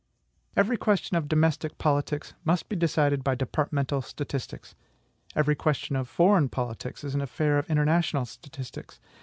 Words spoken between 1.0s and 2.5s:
of domestic politics